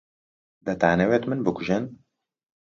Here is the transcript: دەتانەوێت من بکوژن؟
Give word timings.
دەتانەوێت 0.65 1.23
من 1.27 1.39
بکوژن؟ 1.45 1.83